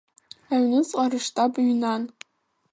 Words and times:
Аҩныҵҟа 0.53 1.05
рыштаб 1.11 1.51
ҩнан. 1.67 2.01